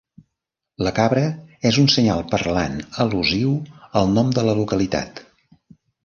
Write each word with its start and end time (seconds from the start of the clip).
La 0.85 0.91
cabra 0.99 1.25
és 1.69 1.77
un 1.81 1.89
senyal 1.95 2.23
parlant 2.31 2.79
al·lusiu 3.03 3.51
al 4.01 4.09
nom 4.15 4.31
de 4.39 4.47
la 4.49 4.55
localitat. 4.61 5.21